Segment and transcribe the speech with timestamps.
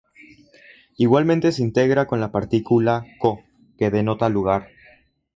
[0.97, 3.39] Igualmente se integra con la partícula co,
[3.77, 4.67] que denota lugar.